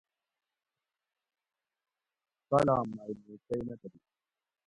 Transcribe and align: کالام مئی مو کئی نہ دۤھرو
کالام 2.49 2.87
مئی 2.95 3.13
مو 3.23 3.35
کئی 3.47 3.61
نہ 3.67 3.75
دۤھرو 3.79 3.99